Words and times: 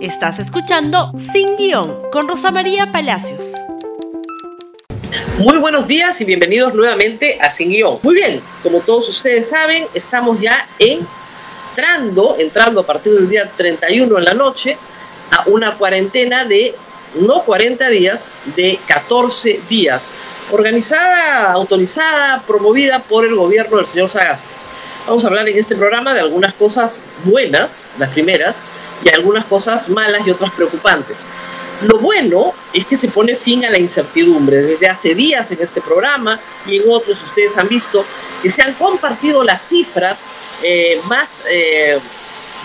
Estás 0.00 0.38
escuchando 0.38 1.10
Sin 1.32 1.56
Guión 1.56 2.08
con 2.12 2.28
Rosa 2.28 2.52
María 2.52 2.92
Palacios. 2.92 3.52
Muy 5.38 5.58
buenos 5.58 5.88
días 5.88 6.20
y 6.20 6.24
bienvenidos 6.24 6.72
nuevamente 6.72 7.36
a 7.40 7.50
Sin 7.50 7.70
Guión. 7.70 7.98
Muy 8.04 8.14
bien, 8.14 8.40
como 8.62 8.78
todos 8.78 9.08
ustedes 9.08 9.48
saben, 9.48 9.86
estamos 9.94 10.40
ya 10.40 10.68
entrando, 10.78 12.36
entrando 12.38 12.82
a 12.82 12.86
partir 12.86 13.12
del 13.12 13.28
día 13.28 13.50
31 13.56 14.18
en 14.18 14.24
la 14.24 14.34
noche 14.34 14.78
a 15.32 15.48
una 15.48 15.74
cuarentena 15.74 16.44
de 16.44 16.76
no 17.16 17.42
40 17.42 17.88
días, 17.88 18.30
de 18.54 18.78
14 18.86 19.60
días, 19.68 20.12
organizada, 20.52 21.50
autorizada, 21.52 22.40
promovida 22.46 23.00
por 23.00 23.24
el 23.24 23.34
gobierno 23.34 23.78
del 23.78 23.86
señor 23.86 24.08
Sagasti. 24.08 24.54
Vamos 25.08 25.24
a 25.24 25.28
hablar 25.28 25.48
en 25.48 25.58
este 25.58 25.74
programa 25.74 26.14
de 26.14 26.20
algunas 26.20 26.54
cosas 26.54 27.00
buenas, 27.24 27.82
las 27.98 28.10
primeras, 28.10 28.62
y 29.04 29.14
algunas 29.14 29.44
cosas 29.44 29.88
malas 29.88 30.26
y 30.26 30.30
otras 30.30 30.52
preocupantes. 30.52 31.26
Lo 31.82 31.98
bueno 31.98 32.52
es 32.72 32.86
que 32.86 32.96
se 32.96 33.08
pone 33.08 33.36
fin 33.36 33.64
a 33.64 33.70
la 33.70 33.78
incertidumbre. 33.78 34.62
Desde 34.62 34.88
hace 34.88 35.14
días 35.14 35.50
en 35.52 35.60
este 35.60 35.80
programa 35.80 36.40
y 36.66 36.78
en 36.78 36.82
otros 36.90 37.22
ustedes 37.22 37.56
han 37.56 37.68
visto 37.68 38.04
que 38.42 38.50
se 38.50 38.62
han 38.62 38.74
compartido 38.74 39.44
las 39.44 39.62
cifras 39.62 40.24
eh, 40.62 41.00
más, 41.08 41.28
eh, 41.48 41.98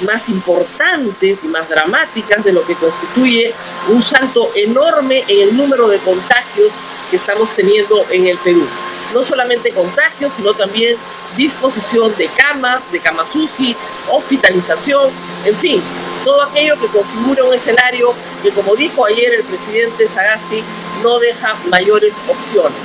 más 0.08 0.30
importantes 0.30 1.44
y 1.44 1.48
más 1.48 1.70
dramáticas 1.70 2.44
de 2.44 2.54
lo 2.54 2.66
que 2.66 2.74
constituye 2.76 3.54
un 3.90 4.02
salto 4.02 4.50
enorme 4.56 5.24
en 5.28 5.50
el 5.50 5.58
número 5.58 5.88
de 5.88 6.00
contagios 6.00 6.72
que 7.12 7.18
estamos 7.18 7.52
teniendo 7.56 8.04
en 8.10 8.26
el 8.26 8.38
Perú 8.40 8.68
no 9.14 9.24
solamente 9.24 9.70
contagios, 9.72 10.34
sino 10.36 10.54
también 10.54 10.98
disposición 11.38 12.16
de 12.18 12.28
camas, 12.38 12.92
de 12.92 13.00
camas 13.00 13.28
UCI, 13.34 13.76
hospitalización, 14.12 15.10
en 15.46 15.56
fin, 15.56 15.82
todo 16.24 16.42
aquello 16.42 16.76
que 16.80 16.88
configura 16.88 17.44
un 17.44 17.54
escenario 17.54 18.14
que, 18.42 18.52
como 18.52 18.76
dijo 18.76 19.06
ayer 19.06 19.34
el 19.34 19.44
presidente 19.44 20.08
Sagasti, 20.08 20.64
no 21.02 21.20
deja 21.20 21.56
mayores 21.70 22.16
opciones. 22.28 22.80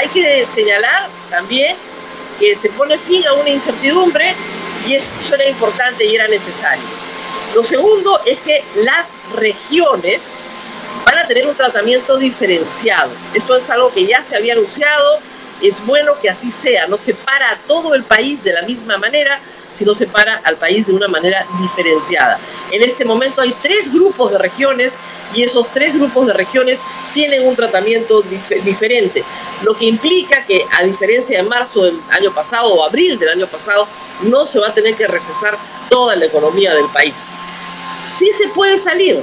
Hay 0.00 0.08
que 0.08 0.46
señalar 0.46 1.08
también 1.30 1.76
que 2.38 2.56
se 2.56 2.68
pone 2.70 2.96
fin 2.98 3.26
a 3.26 3.34
una 3.34 3.50
incertidumbre 3.50 4.34
y 4.86 4.94
eso 4.94 5.34
era 5.34 5.48
importante 5.48 6.04
y 6.04 6.14
era 6.14 6.26
necesario. 6.28 6.84
Lo 7.54 7.62
segundo 7.62 8.18
es 8.24 8.38
que 8.40 8.64
las 8.84 9.10
regiones 9.34 10.22
van 11.04 11.18
a 11.18 11.26
tener 11.26 11.46
un 11.46 11.54
tratamiento 11.54 12.16
diferenciado. 12.16 13.10
Esto 13.34 13.56
es 13.56 13.68
algo 13.70 13.92
que 13.92 14.06
ya 14.06 14.22
se 14.22 14.36
había 14.36 14.54
anunciado, 14.54 15.18
es 15.60 15.84
bueno 15.86 16.14
que 16.20 16.30
así 16.30 16.50
sea, 16.50 16.86
no 16.86 16.96
separa 16.96 17.50
a 17.52 17.56
todo 17.68 17.94
el 17.94 18.02
país 18.04 18.42
de 18.42 18.52
la 18.52 18.62
misma 18.62 18.96
manera, 18.98 19.38
sino 19.72 19.94
separa 19.94 20.40
al 20.44 20.56
país 20.56 20.86
de 20.86 20.92
una 20.92 21.08
manera 21.08 21.46
diferenciada. 21.60 22.38
En 22.72 22.82
este 22.82 23.04
momento 23.04 23.42
hay 23.42 23.54
tres 23.62 23.92
grupos 23.92 24.32
de 24.32 24.38
regiones 24.38 24.98
y 25.34 25.42
esos 25.42 25.70
tres 25.70 25.94
grupos 25.94 26.26
de 26.26 26.32
regiones 26.32 26.80
tienen 27.12 27.46
un 27.46 27.54
tratamiento 27.54 28.22
diferente, 28.64 29.22
lo 29.62 29.76
que 29.76 29.84
implica 29.84 30.44
que 30.44 30.64
a 30.78 30.82
diferencia 30.82 31.42
de 31.42 31.48
marzo 31.48 31.84
del 31.84 32.00
año 32.10 32.32
pasado 32.34 32.72
o 32.72 32.84
abril 32.84 33.18
del 33.18 33.28
año 33.28 33.46
pasado, 33.46 33.86
no 34.22 34.46
se 34.46 34.58
va 34.58 34.68
a 34.68 34.74
tener 34.74 34.94
que 34.94 35.06
recesar 35.06 35.56
toda 35.90 36.16
la 36.16 36.24
economía 36.24 36.74
del 36.74 36.86
país. 36.94 37.30
Sí 38.06 38.30
se 38.32 38.48
puede 38.48 38.78
salir, 38.78 39.22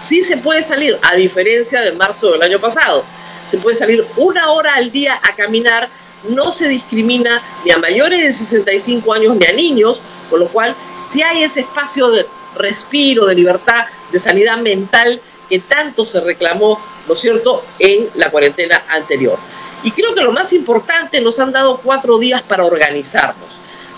sí 0.00 0.22
se 0.22 0.36
puede 0.36 0.62
salir, 0.62 0.98
a 1.02 1.16
diferencia 1.16 1.80
de 1.80 1.92
marzo 1.92 2.30
del 2.32 2.42
año 2.42 2.60
pasado 2.60 3.04
se 3.46 3.58
puede 3.58 3.76
salir 3.76 4.04
una 4.16 4.50
hora 4.50 4.74
al 4.74 4.90
día 4.90 5.18
a 5.22 5.34
caminar, 5.34 5.88
no 6.28 6.52
se 6.52 6.68
discrimina 6.68 7.40
ni 7.64 7.70
a 7.70 7.78
mayores 7.78 8.20
de 8.20 8.32
65 8.32 9.12
años 9.12 9.36
ni 9.36 9.46
a 9.46 9.52
niños, 9.52 10.00
con 10.28 10.40
lo 10.40 10.48
cual 10.48 10.74
si 10.98 11.22
hay 11.22 11.44
ese 11.44 11.60
espacio 11.60 12.10
de 12.10 12.26
respiro, 12.56 13.26
de 13.26 13.34
libertad, 13.34 13.86
de 14.10 14.18
sanidad 14.18 14.58
mental 14.58 15.20
que 15.48 15.60
tanto 15.60 16.04
se 16.04 16.20
reclamó, 16.20 16.80
¿no 17.06 17.14
es 17.14 17.20
cierto?, 17.20 17.64
en 17.78 18.08
la 18.14 18.30
cuarentena 18.30 18.82
anterior. 18.88 19.38
Y 19.82 19.90
creo 19.92 20.14
que 20.14 20.22
lo 20.22 20.32
más 20.32 20.52
importante, 20.52 21.20
nos 21.20 21.38
han 21.38 21.52
dado 21.52 21.80
cuatro 21.82 22.18
días 22.18 22.42
para 22.42 22.64
organizarnos. 22.64 23.48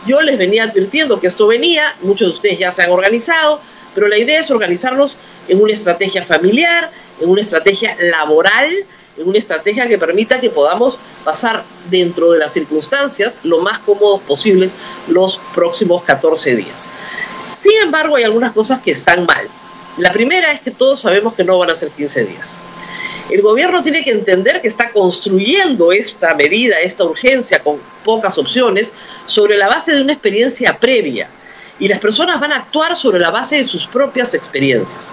Yo 0.07 0.21
les 0.21 0.39
venía 0.39 0.65
advirtiendo 0.65 1.21
que 1.21 1.27
esto 1.27 1.47
venía, 1.47 1.95
muchos 2.03 2.29
de 2.29 2.35
ustedes 2.35 2.59
ya 2.59 2.73
se 2.73 2.83
han 2.83 2.91
organizado, 2.91 3.61
pero 3.95 4.09
la 4.09 4.19
idea 4.19 4.39
es 4.39 4.51
organizarnos 4.51 5.17
en 5.49 5.61
una 5.63 5.73
estrategia 5.73 6.23
familiar, 6.23 6.91
en 7.21 7.31
una 7.31 7.41
estrategia 7.41 7.97
laboral, 8.01 8.73
en 9.17 9.29
una 9.29 9.39
estrategia 9.39 9.89
que 9.89 9.99
permita 9.99 10.41
que 10.41 10.51
podamos 10.51 10.99
pasar 11.25 11.65
dentro 11.91 12.31
de 12.33 12.39
las 12.39 12.53
circunstancias 12.53 13.35
lo 13.43 13.59
más 13.59 13.81
cómodos 13.81 14.21
posibles 14.23 14.77
los 15.09 15.41
próximos 15.55 16.03
14 16.05 16.57
días. 16.57 16.91
Sin 17.59 17.77
embargo, 17.83 18.15
hay 18.15 18.23
algunas 18.23 18.53
cosas 18.53 18.79
que 18.79 18.93
están 18.93 19.27
mal. 19.27 19.49
La 19.97 20.13
primera 20.13 20.53
es 20.53 20.61
que 20.61 20.71
todos 20.71 21.01
sabemos 21.01 21.35
que 21.35 21.43
no 21.43 21.59
van 21.59 21.73
a 21.73 21.75
ser 21.75 21.91
15 21.91 22.25
días. 22.25 22.61
El 23.31 23.43
gobierno 23.43 23.83
tiene 23.83 24.05
que 24.05 24.13
entender 24.13 24.63
que 24.63 24.69
está 24.69 24.93
construyendo 24.93 25.91
esta 25.91 26.37
medida, 26.37 26.79
esta 26.79 27.03
urgencia 27.03 27.61
con 27.65 27.81
pocas 28.05 28.39
opciones, 28.39 28.93
sobre 29.27 29.57
la 29.57 29.67
base 29.67 29.93
de 29.93 30.03
una 30.03 30.13
experiencia 30.13 30.79
previa. 30.79 31.29
Y 31.81 31.89
las 31.89 31.99
personas 31.99 32.39
van 32.39 32.53
a 32.53 32.59
actuar 32.59 32.95
sobre 32.97 33.19
la 33.19 33.33
base 33.33 33.57
de 33.57 33.65
sus 33.65 33.89
propias 33.89 34.35
experiencias. 34.35 35.13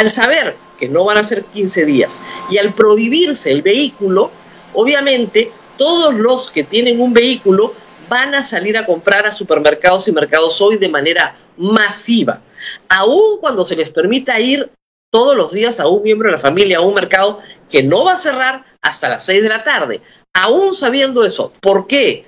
Al 0.00 0.08
saber 0.10 0.56
que 0.78 0.88
no 0.88 1.04
van 1.04 1.18
a 1.18 1.24
ser 1.24 1.44
15 1.44 1.84
días. 1.84 2.22
Y 2.50 2.56
al 2.56 2.72
prohibirse 2.72 3.52
el 3.52 3.60
vehículo, 3.60 4.30
obviamente 4.72 5.52
todos 5.76 6.14
los 6.14 6.50
que 6.50 6.64
tienen 6.64 7.02
un 7.02 7.12
vehículo 7.12 7.74
van 8.08 8.34
a 8.34 8.42
salir 8.42 8.76
a 8.76 8.86
comprar 8.86 9.26
a 9.26 9.32
supermercados 9.32 10.08
y 10.08 10.12
mercados 10.12 10.60
hoy 10.60 10.78
de 10.78 10.88
manera 10.88 11.34
masiva. 11.56 12.40
Aún 12.88 13.38
cuando 13.40 13.64
se 13.64 13.76
les 13.76 13.90
permita 13.90 14.38
ir 14.40 14.70
todos 15.10 15.36
los 15.36 15.52
días 15.52 15.78
a 15.78 15.88
un 15.88 16.02
miembro 16.02 16.28
de 16.28 16.36
la 16.36 16.38
familia 16.38 16.78
a 16.78 16.80
un 16.80 16.94
mercado 16.94 17.40
que 17.70 17.82
no 17.82 18.04
va 18.04 18.12
a 18.12 18.18
cerrar 18.18 18.64
hasta 18.80 19.08
las 19.08 19.24
6 19.24 19.42
de 19.42 19.48
la 19.48 19.62
tarde. 19.62 20.00
Aún 20.32 20.74
sabiendo 20.74 21.24
eso. 21.24 21.52
¿Por 21.60 21.86
qué? 21.86 22.24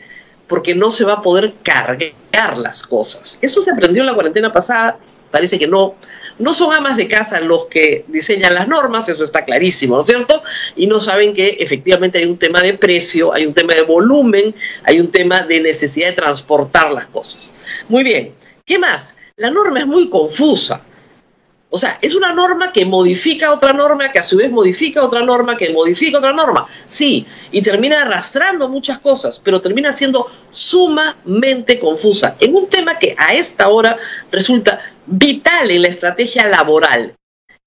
Porque 0.47 0.75
no 0.75 0.91
se 0.91 1.05
va 1.05 1.15
a 1.15 1.23
poder 1.23 1.55
cargar 1.63 2.59
las 2.59 2.83
cosas. 2.83 3.39
Eso 3.41 3.63
se 3.63 3.71
aprendió 3.71 4.03
en 4.03 4.07
la 4.07 4.15
cuarentena 4.15 4.53
pasada. 4.53 4.99
Parece 5.31 5.59
que 5.59 5.67
no 5.67 5.95
no 6.39 6.53
son 6.53 6.73
amas 6.75 6.97
de 6.97 7.09
casa 7.09 7.41
los 7.41 7.67
que 7.67 8.05
diseñan 8.09 8.55
las 8.55 8.69
normas, 8.69 9.09
eso 9.09 9.25
está 9.25 9.45
clarísimo, 9.45 9.97
¿no 9.97 10.03
es 10.03 10.09
cierto? 10.09 10.43
Y 10.77 10.87
no 10.87 11.01
saben 11.01 11.33
que 11.33 11.57
efectivamente 11.61 12.19
hay 12.19 12.27
un 12.27 12.39
tema 12.39 12.61
de 12.61 12.75
precio, 12.75 13.33
hay 13.35 13.47
un 13.47 13.55
tema 13.55 13.75
de 13.75 13.83
volumen, 13.83 14.55
hay 14.85 15.01
un 15.01 15.11
tema 15.11 15.43
de 15.43 15.61
necesidad 15.61 16.09
de 16.09 16.15
transportar 16.15 16.93
las 16.93 17.07
cosas. 17.07 17.55
Muy 17.89 18.03
bien, 18.03 18.35
¿qué 18.65 18.79
más? 18.79 19.17
La 19.37 19.51
norma 19.51 19.81
es 19.81 19.87
muy 19.87 20.09
confusa. 20.09 20.81
O 21.75 21.77
sea, 21.77 21.99
es 22.01 22.15
una 22.15 22.33
norma 22.33 22.71
que 22.71 22.85
modifica 22.85 23.53
otra 23.53 23.73
norma, 23.73 24.13
que 24.13 24.21
a 24.21 24.23
su 24.23 24.37
vez 24.37 24.49
modifica 24.49 25.03
otra 25.03 25.25
norma, 25.25 25.57
que 25.57 25.73
modifica 25.73 26.19
otra 26.19 26.33
norma. 26.33 26.69
Sí, 26.87 27.27
y 27.51 27.63
termina 27.63 28.03
arrastrando 28.03 28.69
muchas 28.69 29.01
cosas, 29.01 29.41
pero 29.43 29.61
termina 29.61 29.93
siendo 29.93 30.31
sumamente 30.53 31.81
confusa 31.81 32.37
en 32.39 32.55
un 32.55 32.69
tema 32.69 32.97
que 32.97 33.17
a 33.19 33.35
esta 33.35 33.71
hora 33.71 33.99
resulta 34.31 34.79
vital 35.07 35.69
en 35.69 35.83
la 35.83 35.89
estrategia 35.89 36.47
laboral. 36.47 37.17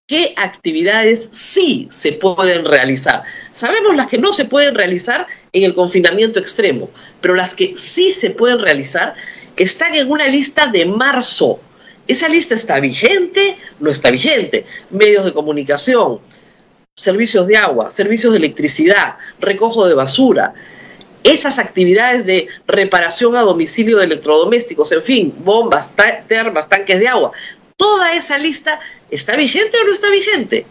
¿Qué 0.08 0.34
actividades 0.38 1.30
sí 1.34 1.90
se 1.92 2.14
pueden 2.14 2.64
realizar? 2.64 3.24
Sabemos 3.52 3.94
las 3.98 4.08
que 4.08 4.20
no 4.20 4.32
se 4.32 4.46
pueden 4.46 4.74
realizar 4.74 5.28
en 5.52 5.64
el 5.64 5.74
confinamiento 5.74 6.40
extremo, 6.40 6.90
pero 7.20 7.36
las 7.36 7.54
que 7.54 7.76
sí 7.76 8.12
se 8.12 8.30
pueden 8.30 8.60
realizar 8.60 9.16
están 9.58 9.96
en 9.96 10.10
una 10.10 10.28
lista 10.28 10.68
de 10.68 10.86
marzo. 10.86 11.60
¿Esa 12.08 12.30
lista 12.30 12.56
está 12.56 12.80
vigente? 12.80 13.58
No 13.80 13.90
está 13.90 14.12
vigente. 14.12 14.66
Medios 14.90 15.26
de 15.26 15.34
comunicación, 15.34 16.20
servicios 16.96 17.48
de 17.48 17.58
agua, 17.58 17.92
servicios 17.92 18.34
de 18.34 18.40
electricidad, 18.40 19.18
recojo 19.40 19.88
de 19.88 19.94
basura, 19.94 20.54
esas 21.24 21.60
actividades 21.60 22.26
de 22.26 22.48
reparación 22.68 23.36
a 23.36 23.42
domicilio 23.42 23.98
de 23.98 24.06
electrodomésticos, 24.06 24.92
en 24.94 25.04
fin, 25.04 25.36
bombas, 25.40 25.94
termas, 26.28 26.70
tanques 26.70 27.00
de 27.00 27.08
agua, 27.08 27.34
toda 27.76 28.14
esa 28.14 28.38
lista 28.38 28.80
está 29.12 29.36
vigente 29.36 29.78
o 29.78 29.86
no 29.86 29.92
está 29.92 30.10
vigente. 30.10 30.66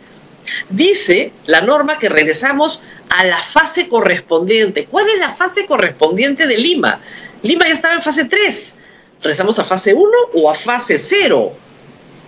Dice 0.70 1.32
la 1.46 1.60
norma 1.60 1.98
que 1.98 2.08
regresamos 2.08 2.82
a 3.10 3.24
la 3.24 3.42
fase 3.42 3.88
correspondiente. 3.88 4.86
¿Cuál 4.86 5.08
es 5.10 5.18
la 5.18 5.34
fase 5.34 5.66
correspondiente 5.66 6.46
de 6.46 6.56
Lima? 6.56 7.00
Lima 7.42 7.66
ya 7.66 7.74
estaba 7.74 7.94
en 7.94 8.02
fase 8.02 8.24
3. 8.24 8.76
¿Regresamos 9.26 9.58
a 9.58 9.64
fase 9.64 9.92
1 9.92 10.08
o 10.34 10.48
a 10.48 10.54
fase 10.54 11.00
0? 11.00 11.52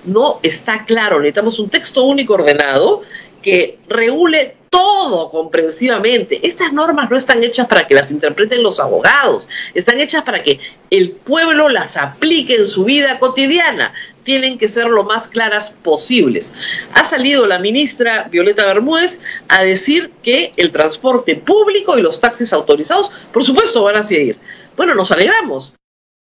No 0.06 0.40
está 0.42 0.84
claro. 0.84 1.20
Necesitamos 1.20 1.60
un 1.60 1.70
texto 1.70 2.02
único 2.02 2.34
ordenado 2.34 3.02
que 3.40 3.78
regule 3.86 4.56
todo 4.68 5.28
comprensivamente. 5.28 6.40
Estas 6.44 6.72
normas 6.72 7.08
no 7.08 7.16
están 7.16 7.44
hechas 7.44 7.68
para 7.68 7.86
que 7.86 7.94
las 7.94 8.10
interpreten 8.10 8.64
los 8.64 8.80
abogados, 8.80 9.48
están 9.74 10.00
hechas 10.00 10.24
para 10.24 10.42
que 10.42 10.58
el 10.90 11.12
pueblo 11.12 11.68
las 11.68 11.96
aplique 11.96 12.56
en 12.56 12.66
su 12.66 12.82
vida 12.82 13.20
cotidiana. 13.20 13.94
Tienen 14.24 14.58
que 14.58 14.66
ser 14.66 14.88
lo 14.88 15.04
más 15.04 15.28
claras 15.28 15.76
posibles. 15.80 16.52
Ha 16.94 17.04
salido 17.04 17.46
la 17.46 17.60
ministra 17.60 18.26
Violeta 18.28 18.66
Bermúdez 18.66 19.20
a 19.46 19.62
decir 19.62 20.10
que 20.24 20.50
el 20.56 20.72
transporte 20.72 21.36
público 21.36 21.96
y 21.96 22.02
los 22.02 22.20
taxis 22.20 22.52
autorizados, 22.52 23.12
por 23.32 23.44
supuesto, 23.44 23.84
van 23.84 23.98
a 23.98 24.04
seguir. 24.04 24.36
Bueno, 24.76 24.96
nos 24.96 25.12
alegramos. 25.12 25.77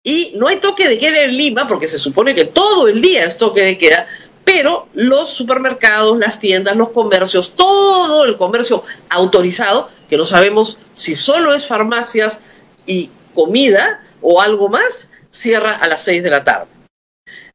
Y 0.06 0.34
no 0.36 0.46
hay 0.46 0.60
toque 0.60 0.88
de 0.88 0.98
queda 0.98 1.22
en 1.22 1.36
Lima, 1.36 1.66
porque 1.66 1.88
se 1.88 1.98
supone 1.98 2.32
que 2.32 2.44
todo 2.44 2.86
el 2.86 3.02
día 3.02 3.24
es 3.24 3.38
toque 3.38 3.64
de 3.64 3.76
queda, 3.76 4.06
pero 4.44 4.86
los 4.94 5.30
supermercados, 5.30 6.16
las 6.16 6.38
tiendas, 6.38 6.76
los 6.76 6.90
comercios, 6.90 7.56
todo 7.56 8.24
el 8.24 8.36
comercio 8.36 8.84
autorizado, 9.10 9.90
que 10.08 10.16
no 10.16 10.24
sabemos 10.24 10.78
si 10.94 11.16
solo 11.16 11.52
es 11.54 11.66
farmacias 11.66 12.40
y 12.86 13.10
comida 13.34 14.00
o 14.22 14.40
algo 14.40 14.68
más, 14.68 15.10
cierra 15.32 15.72
a 15.72 15.88
las 15.88 16.02
6 16.04 16.22
de 16.22 16.30
la 16.30 16.44
tarde. 16.44 16.68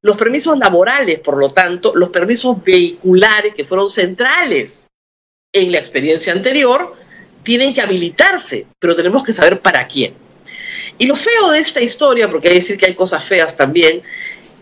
Los 0.01 0.17
permisos 0.17 0.57
laborales, 0.57 1.21
por 1.21 1.37
lo 1.37 1.49
tanto, 1.49 1.93
los 1.95 2.09
permisos 2.09 2.61
vehiculares 2.61 3.53
que 3.53 3.63
fueron 3.63 3.89
centrales 3.89 4.89
en 5.53 5.71
la 5.71 5.77
experiencia 5.77 6.33
anterior, 6.33 6.97
tienen 7.43 7.73
que 7.73 7.79
habilitarse, 7.79 8.67
pero 8.77 8.93
tenemos 8.93 9.23
que 9.23 9.31
saber 9.31 9.61
para 9.61 9.87
quién. 9.87 10.13
Y 10.97 11.05
lo 11.05 11.15
feo 11.15 11.51
de 11.51 11.59
esta 11.59 11.81
historia, 11.81 12.29
porque 12.29 12.47
hay 12.47 12.53
que 12.53 12.59
decir 12.59 12.77
que 12.77 12.85
hay 12.87 12.95
cosas 12.95 13.23
feas 13.23 13.57
también, 13.57 14.01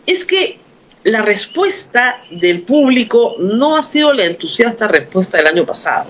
es 0.06 0.26
que 0.26 0.60
la 1.04 1.22
respuesta 1.22 2.24
del 2.30 2.62
público 2.62 3.36
no 3.40 3.78
ha 3.78 3.84
sido 3.84 4.14
la 4.14 4.26
entusiasta 4.26 4.88
respuesta 4.88 5.38
del 5.38 5.48
año 5.48 5.66
pasado. 5.66 6.10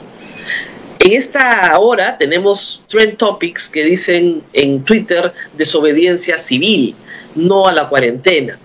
En 0.99 1.13
esta 1.13 1.77
hora 1.79 2.17
tenemos 2.17 2.83
trend 2.87 3.17
topics 3.17 3.69
que 3.69 3.83
dicen 3.83 4.43
en 4.53 4.83
Twitter 4.83 5.33
desobediencia 5.57 6.37
civil, 6.37 6.95
no 7.35 7.67
a 7.67 7.71
la 7.71 7.87
cuarentena. 7.87 8.59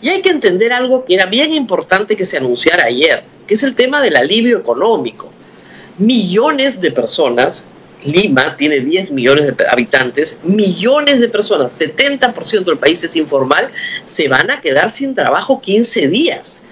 Y 0.00 0.08
hay 0.08 0.22
que 0.22 0.30
entender 0.30 0.72
algo 0.72 1.04
que 1.04 1.14
era 1.14 1.26
bien 1.26 1.52
importante 1.52 2.16
que 2.16 2.24
se 2.24 2.36
anunciara 2.36 2.84
ayer, 2.84 3.24
que 3.46 3.54
es 3.54 3.62
el 3.62 3.74
tema 3.74 4.00
del 4.02 4.16
alivio 4.16 4.58
económico. 4.58 5.32
Millones 5.98 6.80
de 6.80 6.92
personas 6.92 7.68
Lima 8.04 8.56
tiene 8.56 8.80
10 8.80 9.10
millones 9.12 9.56
de 9.56 9.66
habitantes, 9.68 10.40
millones 10.42 11.20
de 11.20 11.28
personas, 11.28 11.78
70% 11.80 12.64
del 12.64 12.78
país 12.78 13.04
es 13.04 13.16
informal, 13.16 13.70
se 14.06 14.28
van 14.28 14.50
a 14.50 14.60
quedar 14.60 14.90
sin 14.90 15.14
trabajo 15.14 15.60
15 15.60 16.08
días. 16.08 16.62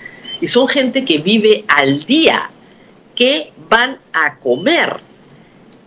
Y 0.41 0.47
son 0.47 0.69
gente 0.69 1.05
que 1.05 1.19
vive 1.19 1.65
al 1.69 2.05
día. 2.05 2.51
¿Qué 3.15 3.53
van 3.69 3.99
a 4.13 4.39
comer? 4.39 4.97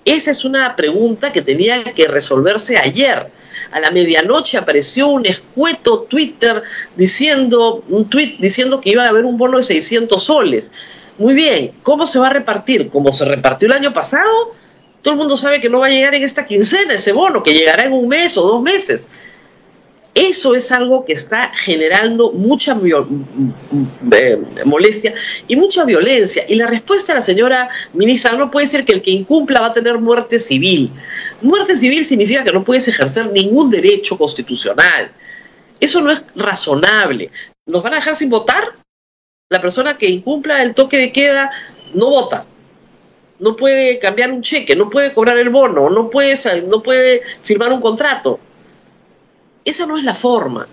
Esa 0.04 0.32
es 0.32 0.44
una 0.44 0.76
pregunta 0.76 1.32
que 1.32 1.42
tenía 1.42 1.84
que 1.84 2.08
resolverse 2.08 2.78
ayer. 2.78 3.28
A 3.72 3.80
la 3.80 3.92
medianoche 3.92 4.58
apareció 4.58 5.08
un 5.08 5.26
escueto 5.26 6.02
Twitter 6.02 6.64
diciendo, 6.96 7.84
un 7.88 8.10
tweet 8.10 8.36
diciendo 8.40 8.82
que 8.82 8.90
iba 8.90 9.06
a 9.06 9.10
haber 9.10 9.26
un 9.26 9.38
bono 9.38 9.58
de 9.58 9.64
600 9.64 10.22
soles. 10.22 10.72
Muy 11.18 11.34
bien, 11.34 11.72
¿cómo 11.84 12.08
se 12.08 12.20
va 12.20 12.28
a 12.28 12.34
repartir? 12.34 12.90
¿Cómo 12.90 13.14
se 13.14 13.26
repartió 13.26 13.68
el 13.68 13.74
año 13.74 13.94
pasado? 13.94 14.56
Todo 15.02 15.14
el 15.16 15.18
mundo 15.18 15.36
sabe 15.36 15.60
que 15.60 15.70
no 15.70 15.80
va 15.80 15.88
a 15.88 15.90
llegar 15.90 16.14
en 16.14 16.24
esta 16.24 16.46
quincena 16.46 16.94
ese 16.94 17.12
bono, 17.12 17.42
que 17.42 17.54
llegará 17.54 17.86
en 17.86 17.94
un 17.94 18.08
mes 18.08 18.38
o 18.38 18.44
dos 18.44 18.62
meses. 18.62 19.08
Eso 20.14 20.56
es 20.56 20.72
algo 20.74 21.06
que 21.06 21.14
está 21.14 21.52
generando 21.54 22.34
mucha 22.34 22.78
eh, 24.12 24.38
molestia 24.66 25.14
y 25.48 25.56
mucha 25.56 25.86
violencia. 25.86 26.44
Y 26.50 26.56
la 26.56 26.68
respuesta 26.68 27.14
de 27.14 27.20
la 27.20 27.22
señora 27.22 27.70
ministra 27.94 28.34
no 28.34 28.52
puede 28.52 28.68
ser 28.68 28.84
que 28.84 28.92
el 28.92 29.02
que 29.02 29.12
incumpla 29.12 29.62
va 29.62 29.68
a 29.68 29.74
tener 29.74 30.00
muerte 30.00 30.38
civil. 30.38 30.92
Muerte 31.42 31.78
civil 31.78 32.06
significa 32.06 32.44
que 32.44 32.52
no 32.52 32.66
puedes 32.66 32.88
ejercer 32.90 33.32
ningún 33.32 33.72
derecho 33.72 34.18
constitucional. 34.18 35.12
Eso 35.80 36.02
no 36.02 36.12
es 36.12 36.24
razonable. 36.36 37.32
¿Nos 37.66 37.82
van 37.82 37.94
a 37.94 37.98
dejar 37.98 38.18
sin 38.18 38.30
votar? 38.30 38.76
La 39.50 39.62
persona 39.62 39.98
que 39.98 40.10
incumpla 40.10 40.62
el 40.62 40.76
toque 40.76 40.98
de 40.98 41.14
queda 41.14 41.52
no 41.94 42.10
vota 42.10 42.46
no 43.42 43.56
puede 43.56 43.98
cambiar 44.00 44.32
un 44.32 44.44
cheque, 44.44 44.76
no 44.76 44.90
puede 44.90 45.14
cobrar 45.14 45.38
el 45.38 45.50
bono, 45.50 45.90
no 45.90 46.10
puede, 46.10 46.36
no 46.68 46.82
puede 46.82 47.24
firmar 47.42 47.74
un 47.74 47.82
contrato. 47.82 48.40
Esa 49.66 49.86
no 49.88 49.98
es 49.98 50.04
la 50.04 50.14
forma. 50.16 50.68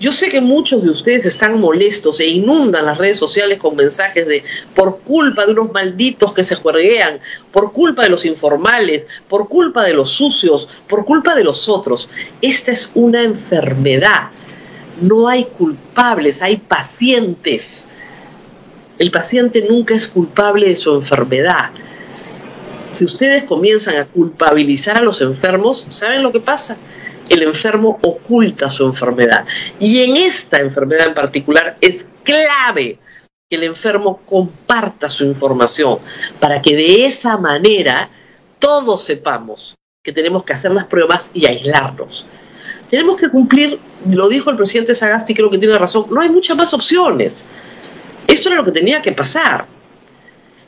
Yo 0.00 0.12
sé 0.12 0.28
que 0.28 0.40
muchos 0.40 0.82
de 0.82 0.90
ustedes 0.90 1.24
están 1.24 1.60
molestos 1.60 2.20
e 2.20 2.26
inundan 2.26 2.86
las 2.86 2.98
redes 2.98 3.18
sociales 3.18 3.58
con 3.58 3.76
mensajes 3.76 4.26
de 4.26 4.42
por 4.74 5.00
culpa 5.00 5.46
de 5.46 5.52
unos 5.52 5.72
malditos 5.72 6.32
que 6.32 6.44
se 6.44 6.54
juerguean, 6.54 7.20
por 7.50 7.72
culpa 7.72 8.02
de 8.02 8.10
los 8.10 8.24
informales, 8.24 9.06
por 9.28 9.48
culpa 9.48 9.84
de 9.84 9.94
los 9.94 10.10
sucios, 10.10 10.68
por 10.88 11.04
culpa 11.04 11.34
de 11.34 11.44
los 11.44 11.68
otros. 11.68 12.08
Esta 12.42 12.72
es 12.72 12.90
una 12.94 13.22
enfermedad. 13.22 14.30
No 15.00 15.28
hay 15.28 15.44
culpables, 15.44 16.42
hay 16.42 16.56
pacientes. 16.56 17.88
El 18.98 19.10
paciente 19.10 19.66
nunca 19.68 19.94
es 19.94 20.08
culpable 20.08 20.68
de 20.68 20.74
su 20.74 20.94
enfermedad. 20.94 21.70
Si 22.96 23.04
ustedes 23.04 23.44
comienzan 23.44 23.96
a 23.96 24.06
culpabilizar 24.06 24.96
a 24.96 25.02
los 25.02 25.20
enfermos, 25.20 25.86
¿saben 25.90 26.22
lo 26.22 26.32
que 26.32 26.40
pasa? 26.40 26.78
El 27.28 27.42
enfermo 27.42 27.98
oculta 28.00 28.70
su 28.70 28.86
enfermedad. 28.86 29.44
Y 29.78 30.02
en 30.02 30.16
esta 30.16 30.60
enfermedad 30.60 31.08
en 31.08 31.12
particular 31.12 31.76
es 31.82 32.12
clave 32.22 32.98
que 33.50 33.56
el 33.56 33.64
enfermo 33.64 34.22
comparta 34.24 35.10
su 35.10 35.26
información 35.26 35.98
para 36.40 36.62
que 36.62 36.74
de 36.74 37.04
esa 37.04 37.36
manera 37.36 38.08
todos 38.58 39.04
sepamos 39.04 39.74
que 40.02 40.12
tenemos 40.14 40.44
que 40.44 40.54
hacer 40.54 40.72
las 40.72 40.86
pruebas 40.86 41.32
y 41.34 41.44
aislarnos. 41.44 42.26
Tenemos 42.88 43.20
que 43.20 43.28
cumplir, 43.28 43.78
lo 44.08 44.30
dijo 44.30 44.48
el 44.48 44.56
presidente 44.56 44.94
Sagasti, 44.94 45.34
creo 45.34 45.50
que 45.50 45.58
tiene 45.58 45.76
razón, 45.76 46.06
no 46.08 46.22
hay 46.22 46.30
muchas 46.30 46.56
más 46.56 46.72
opciones. 46.72 47.48
Eso 48.26 48.48
era 48.48 48.56
lo 48.56 48.64
que 48.64 48.72
tenía 48.72 49.02
que 49.02 49.12
pasar 49.12 49.75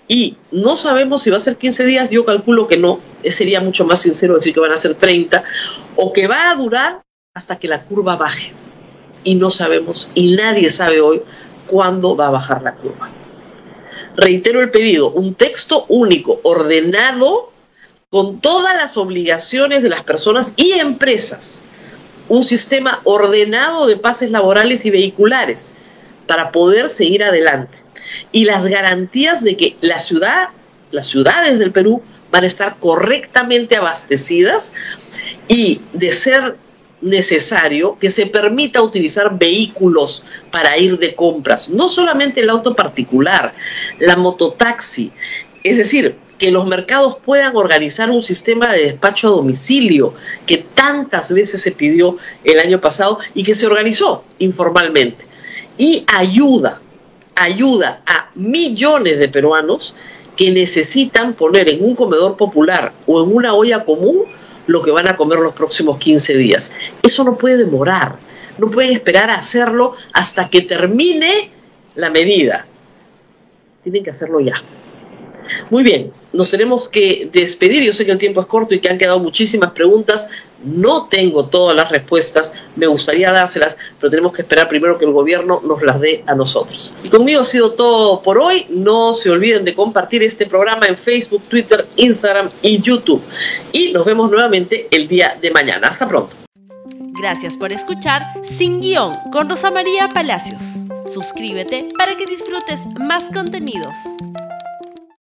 y 0.09 0.37
no 0.51 0.75
sabemos 0.77 1.23
si 1.23 1.31
va 1.31 1.37
a 1.37 1.41
ser 1.41 1.57
15 1.57 1.85
días, 1.85 2.09
yo 2.09 2.25
calculo 2.25 2.67
que 2.67 2.79
no, 2.79 2.99
sería 3.25 3.61
mucho 3.61 3.85
más 3.85 4.01
sincero 4.01 4.37
decir 4.37 4.55
que 4.55 4.61
van 4.61 4.73
a 4.73 4.79
ser 4.79 4.95
30, 4.95 5.45
o 5.97 6.15
que 6.15 6.27
va 6.27 6.51
a 6.51 6.55
durar 6.55 7.03
hasta 7.35 7.59
que 7.59 7.69
la 7.69 7.85
curva 7.85 8.17
baje. 8.17 8.53
Y 9.23 9.35
no 9.35 9.51
sabemos, 9.51 10.09
y 10.15 10.35
nadie 10.35 10.71
sabe 10.71 11.03
hoy 11.03 11.21
cuándo 11.67 12.17
va 12.17 12.29
a 12.29 12.31
bajar 12.31 12.63
la 12.63 12.75
curva. 12.75 13.11
Reitero 14.17 14.63
el 14.63 14.71
pedido, 14.71 15.11
un 15.11 15.35
texto 15.35 15.85
único, 15.89 16.41
ordenado, 16.43 17.53
con 18.09 18.41
todas 18.41 18.75
las 18.75 18.97
obligaciones 18.97 19.83
de 19.83 19.91
las 19.91 20.03
personas 20.05 20.55
y 20.57 20.73
empresas. 20.73 21.63
Un 22.31 22.43
sistema 22.43 23.01
ordenado 23.05 23.87
de 23.87 23.99
pases 23.99 24.31
laborales 24.31 24.87
y 24.87 24.91
vehiculares 24.91 25.75
para 26.27 26.51
poder 26.51 26.89
seguir 26.89 27.23
adelante 27.23 27.88
y 28.33 28.45
las 28.45 28.67
garantías 28.67 29.43
de 29.43 29.57
que 29.57 29.77
ciudad, 29.99 30.49
las 30.91 31.07
ciudades 31.07 31.59
del 31.59 31.73
Perú 31.73 32.03
van 32.31 32.45
a 32.45 32.47
estar 32.47 32.77
correctamente 32.79 33.77
abastecidas 33.77 34.73
y 35.49 35.81
de 35.93 36.13
ser 36.13 36.57
necesario 37.01 37.97
que 37.99 38.11
se 38.11 38.27
permita 38.27 38.83
utilizar 38.83 39.39
vehículos 39.39 40.25
para 40.51 40.77
ir 40.79 40.99
de 40.99 41.15
compras, 41.15 41.71
no 41.71 41.89
solamente 41.89 42.41
el 42.41 42.51
auto 42.51 42.75
particular, 42.75 43.55
la 43.99 44.17
mototaxi, 44.17 45.13
es 45.63 45.77
decir, 45.79 46.17
que 46.39 46.51
los 46.53 46.67
mercados 46.67 47.17
puedan 47.25 47.57
organizar 47.57 48.11
un 48.11 48.23
sistema 48.23 48.73
de 48.73 48.85
despacho 48.85 49.29
a 49.29 49.31
domicilio 49.31 50.15
que 50.47 50.59
tantas 50.59 51.33
veces 51.33 51.61
se 51.61 51.73
pidió 51.73 52.17
el 52.45 52.61
año 52.61 52.81
pasado 52.81 53.19
y 53.35 53.43
que 53.43 53.55
se 53.55 53.67
organizó 53.67 54.25
informalmente. 54.39 55.27
Y 55.77 56.05
ayuda 56.07 56.81
ayuda 57.39 58.03
a 58.07 58.31
millones 58.35 59.19
de 59.19 59.29
peruanos 59.29 59.95
que 60.37 60.51
necesitan 60.51 61.35
poner 61.35 61.69
en 61.69 61.85
un 61.85 61.97
comedor 61.97 62.37
popular 62.37 62.93
o 63.07 63.23
en 63.25 63.35
una 63.35 63.55
olla 63.55 63.85
común 63.85 64.25
lo 64.67 64.83
que 64.83 64.91
van 64.91 65.09
a 65.09 65.17
comer 65.17 65.39
los 65.39 65.55
próximos 65.55 65.99
15 65.99 66.37
días. 66.37 66.73
Eso 67.03 67.25
no 67.25 67.39
puede 67.39 67.57
demorar, 67.57 68.17
no 68.59 68.71
pueden 68.71 68.93
esperar 68.93 69.31
a 69.31 69.37
hacerlo 69.37 69.95
hasta 70.13 70.49
que 70.49 70.61
termine 70.61 71.51
la 71.95 72.11
medida. 72.11 72.67
Tienen 73.83 74.05
que 74.05 74.11
hacerlo 74.11 74.41
ya. 74.41 74.55
Muy 75.71 75.83
bien, 75.83 76.11
nos 76.33 76.51
tenemos 76.51 76.89
que 76.89 77.29
despedir. 77.33 77.83
Yo 77.83 77.93
sé 77.93 78.05
que 78.05 78.13
el 78.13 78.19
tiempo 78.19 78.41
es 78.41 78.47
corto 78.47 78.75
y 78.75 78.81
que 78.81 78.89
han 78.89 78.99
quedado 78.99 79.19
muchísimas 79.19 79.73
preguntas. 79.73 80.29
No 80.65 81.07
tengo 81.07 81.47
todas 81.47 81.77
las 81.77 81.91
respuestas, 81.91 82.53
me 82.75 82.87
gustaría 82.87 83.31
dárselas, 83.31 83.77
pero 84.01 84.11
tenemos 84.11 84.33
que 84.33 84.43
esperar 84.43 84.69
primero 84.69 84.99
que 84.99 85.05
el 85.05 85.13
gobierno 85.13 85.61
nos 85.65 85.83
las 85.83 86.01
dé 86.01 86.25
a 86.27 86.35
nosotros. 86.35 86.95
Y 87.05 87.09
conmigo 87.09 87.43
ha 87.43 87.45
sido 87.45 87.73
todo 87.73 88.23
por 88.23 88.39
hoy. 88.39 88.67
No 88.69 89.15
se 89.15 89.31
olviden 89.31 89.65
de 89.65 89.75
compartir 89.75 90.23
este 90.23 90.47
programa 90.47 90.87
en 90.87 90.97
Facebook, 90.97 91.43
Twitter, 91.49 91.87
Instagram 91.97 92.51
y 92.63 92.81
YouTube. 92.81 93.23
Y 93.73 93.93
nos 93.93 94.05
vemos 94.05 94.31
nuevamente 94.31 94.89
el 94.91 95.07
día 95.07 95.37
de 95.41 95.51
mañana. 95.51 95.89
Hasta 95.89 96.09
pronto. 96.09 96.35
Gracias 97.21 97.57
por 97.57 97.73
escuchar 97.73 98.23
Sin 98.59 98.81
Guión 98.81 99.13
con 99.33 99.51
Rosa 99.51 99.71
María 99.71 100.09
Palacios. 100.09 100.61
Suscríbete 101.05 101.89
para 101.97 102.17
que 102.17 102.27
disfrutes 102.27 102.81
más 102.99 103.31
contenidos. 103.33 103.97